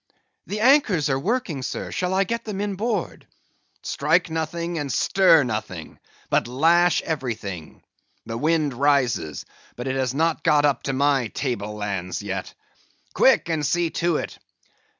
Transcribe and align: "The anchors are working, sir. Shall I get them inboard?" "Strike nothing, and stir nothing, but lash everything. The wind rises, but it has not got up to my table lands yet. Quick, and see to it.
"The 0.47 0.61
anchors 0.61 1.11
are 1.11 1.19
working, 1.19 1.61
sir. 1.61 1.91
Shall 1.91 2.15
I 2.15 2.23
get 2.23 2.43
them 2.43 2.59
inboard?" 2.59 3.27
"Strike 3.83 4.31
nothing, 4.31 4.79
and 4.79 4.91
stir 4.91 5.43
nothing, 5.43 5.99
but 6.31 6.47
lash 6.47 7.03
everything. 7.03 7.83
The 8.25 8.35
wind 8.35 8.73
rises, 8.73 9.45
but 9.75 9.85
it 9.87 9.95
has 9.97 10.15
not 10.15 10.43
got 10.43 10.65
up 10.65 10.81
to 10.89 10.93
my 10.93 11.27
table 11.27 11.75
lands 11.75 12.23
yet. 12.23 12.51
Quick, 13.13 13.47
and 13.47 13.63
see 13.63 13.91
to 13.91 14.17
it. 14.17 14.39